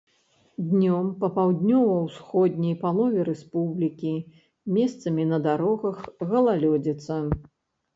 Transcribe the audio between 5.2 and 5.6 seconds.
на